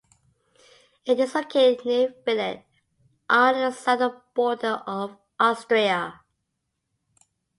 It 1.05 1.19
is 1.19 1.35
located 1.35 1.85
near 1.85 2.09
Villach 2.25 2.63
on 3.29 3.53
the 3.53 3.69
southern 3.69 4.19
border 4.33 4.81
of 4.87 5.15
Austria. 5.39 6.21